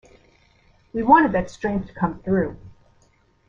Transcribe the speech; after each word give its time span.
We 0.93 1.03
wanted 1.03 1.31
that 1.33 1.51
strength 1.51 1.85
to 1.89 1.93
come 1.93 2.23
through. 2.23 2.57